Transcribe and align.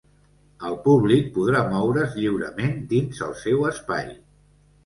El 0.69 0.77
públic 0.85 1.27
podrà 1.35 1.61
moure’s 1.73 2.17
lliurement 2.23 2.75
dins 2.95 3.23
el 3.29 3.37
seu 3.45 3.63
espai. 3.75 4.13